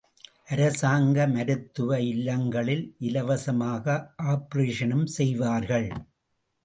அரசாங்க 0.45 1.27
மருத்துவ 1.27 1.99
இல்லங்களில் 2.05 2.83
இலவசமாக 2.99 3.85
ஆப்பரேஷனும் 4.23 5.07
செய்வார்கள். 5.17 5.89